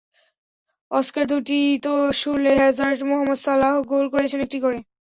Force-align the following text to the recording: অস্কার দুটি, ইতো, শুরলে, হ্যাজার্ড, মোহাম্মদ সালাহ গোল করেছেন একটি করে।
অস্কার 0.91 1.23
দুটি, 1.31 1.57
ইতো, 1.73 1.91
শুরলে, 2.21 2.51
হ্যাজার্ড, 2.59 2.99
মোহাম্মদ 3.09 3.39
সালাহ 3.45 3.73
গোল 3.91 4.05
করেছেন 4.13 4.39
একটি 4.45 4.57
করে। 4.65 4.77